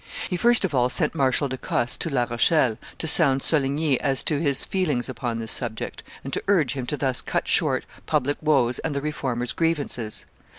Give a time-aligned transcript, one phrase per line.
[0.31, 4.23] He first of all sent Marshal de Cosse to La Rochelle, to sound Coligny as
[4.23, 8.37] to his feelings upon this subject, and to urge him to thus cut short public
[8.41, 10.25] woes and the Reformers' grievances.